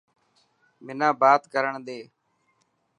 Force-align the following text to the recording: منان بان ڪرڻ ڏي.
منان 0.85 1.13
بان 1.19 1.39
ڪرڻ 1.53 1.73
ڏي. 1.85 1.99